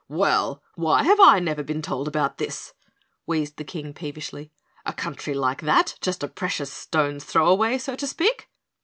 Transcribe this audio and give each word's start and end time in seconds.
"Well, 0.09 0.63
why 0.73 1.03
have 1.03 1.19
I 1.19 1.37
never 1.37 1.61
been 1.61 1.83
told 1.83 2.07
about 2.07 2.39
this?" 2.39 2.73
wheezed 3.27 3.57
the 3.57 3.63
King 3.63 3.93
peevishly. 3.93 4.51
"A 4.83 4.93
country 4.93 5.35
like 5.35 5.61
that 5.61 5.95
just 6.01 6.23
a 6.23 6.27
precious 6.27 6.73
stone's 6.73 7.23
throw 7.23 7.47
away, 7.47 7.77
so 7.77 7.95
to 7.95 8.07
speak." 8.07 8.49